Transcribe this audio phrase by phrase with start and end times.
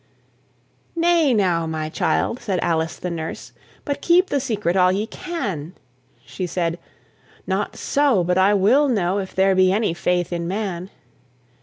[0.95, 3.51] "Nay now, my child," said Alice the nurse,
[3.85, 5.73] "But keep the secret all ye can."
[6.25, 6.79] She said:
[7.45, 10.89] "Not so: but I will know If there be any faith in man."